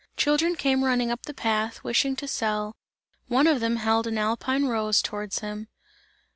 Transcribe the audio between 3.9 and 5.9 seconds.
an alpine rose towards him.